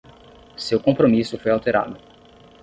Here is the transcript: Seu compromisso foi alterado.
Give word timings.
Seu 0.57 0.79
compromisso 0.79 1.37
foi 1.37 1.51
alterado. 1.51 1.95